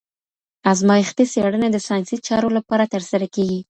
ازمایښتي 0.71 1.25
څېړنه 1.33 1.67
د 1.71 1.77
ساینسي 1.87 2.17
چارو 2.27 2.49
لپاره 2.57 2.83
ترسره 2.93 3.25
کيږي. 3.35 3.59